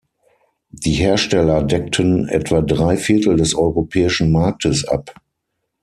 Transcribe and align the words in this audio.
Die 0.71 0.93
Hersteller 0.93 1.61
deckten 1.61 2.27
etwa 2.27 2.61
drei 2.61 2.97
Viertel 2.97 3.37
des 3.37 3.53
europäischen 3.53 4.31
Marktes 4.31 4.83
ab. 4.87 5.13